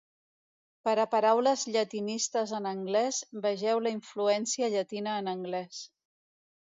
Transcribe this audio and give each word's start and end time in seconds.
Per 0.87 0.93
a 1.01 1.03
paraules 1.09 1.65
llatinistes 1.75 2.53
en 2.59 2.67
anglès, 2.69 3.19
vegeu 3.43 3.81
la 3.89 3.91
influència 3.97 4.71
llatina 4.77 5.19
en 5.23 5.31
anglès. 5.35 5.83